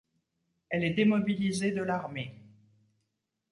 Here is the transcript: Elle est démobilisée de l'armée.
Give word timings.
Elle 0.71 0.83
est 0.83 0.95
démobilisée 0.95 1.73
de 1.73 1.83
l'armée. 1.83 2.33